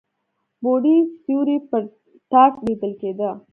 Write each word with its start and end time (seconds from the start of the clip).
بوډۍ 0.63 0.97
سيوری 1.23 1.57
پر 1.69 1.81
تاټ 2.31 2.51
ليدل 2.65 2.93
کېده. 3.01 3.29